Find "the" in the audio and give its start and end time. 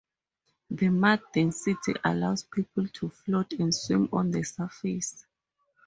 0.71-0.89, 4.31-4.41